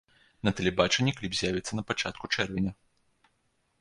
[0.47, 2.71] На тэлебачанні кліп з'явіцца на пачатку чэрвеня.